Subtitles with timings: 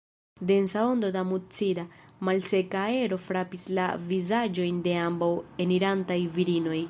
[0.49, 1.83] Densa ondo da mucida,
[2.27, 5.33] malseka aero frapis la vizaĝojn de ambaŭ
[5.67, 6.79] enirantaj virinoj.